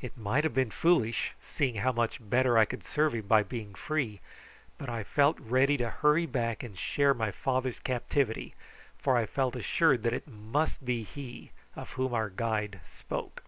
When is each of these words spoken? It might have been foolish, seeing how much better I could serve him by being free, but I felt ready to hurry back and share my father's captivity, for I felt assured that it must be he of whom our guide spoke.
It 0.00 0.16
might 0.16 0.44
have 0.44 0.54
been 0.54 0.70
foolish, 0.70 1.32
seeing 1.42 1.74
how 1.82 1.90
much 1.90 2.18
better 2.20 2.56
I 2.56 2.64
could 2.64 2.84
serve 2.84 3.12
him 3.12 3.26
by 3.26 3.42
being 3.42 3.74
free, 3.74 4.20
but 4.78 4.88
I 4.88 5.02
felt 5.02 5.36
ready 5.40 5.76
to 5.78 5.90
hurry 5.90 6.26
back 6.26 6.62
and 6.62 6.78
share 6.78 7.12
my 7.12 7.32
father's 7.32 7.80
captivity, 7.80 8.54
for 8.98 9.16
I 9.16 9.26
felt 9.26 9.56
assured 9.56 10.04
that 10.04 10.14
it 10.14 10.28
must 10.28 10.84
be 10.84 11.02
he 11.02 11.50
of 11.74 11.90
whom 11.94 12.14
our 12.14 12.30
guide 12.30 12.78
spoke. 12.88 13.42